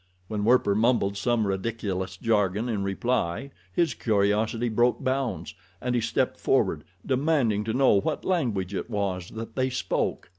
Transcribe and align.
When 0.29 0.43
Werper 0.45 0.73
mumbled 0.73 1.15
some 1.15 1.45
ridiculous 1.45 2.17
jargon 2.17 2.67
in 2.67 2.81
reply 2.81 3.51
his 3.71 3.93
curiosity 3.93 4.67
broke 4.67 5.03
bounds, 5.03 5.53
and 5.79 5.93
he 5.93 6.01
stepped 6.01 6.39
forward, 6.39 6.83
demanding 7.05 7.63
to 7.65 7.73
know 7.75 7.99
what 8.01 8.25
language 8.25 8.73
it 8.73 8.89
was 8.89 9.29
that 9.29 9.55
they 9.55 9.69
spoke. 9.69 10.29